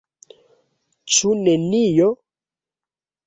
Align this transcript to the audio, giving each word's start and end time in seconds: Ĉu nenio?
Ĉu 1.17 1.33
nenio? 1.41 2.09